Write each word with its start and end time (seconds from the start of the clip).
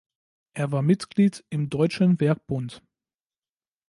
Er 0.55 0.71
war 0.71 0.81
Mitglied 0.81 1.45
im 1.51 1.69
Deutschen 1.69 2.19
Werkbund. 2.19 2.81